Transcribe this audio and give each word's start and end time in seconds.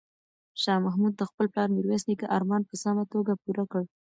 شاه 0.61 0.79
محمود 0.85 1.13
د 1.17 1.21
خپل 1.29 1.45
پلار 1.51 1.69
میرویس 1.75 2.03
نیکه 2.09 2.27
ارمان 2.37 2.61
په 2.69 2.75
سمه 2.83 3.03
توګه 3.13 3.33
پوره 3.43 3.65
کړ. 3.71 3.83